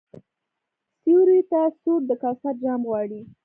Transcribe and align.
سیوري 1.01 1.39
ته 1.49 1.59
سوړ 1.79 1.99
د 2.09 2.11
کوثر 2.21 2.53
جام 2.63 2.81
غواړي 2.89 3.21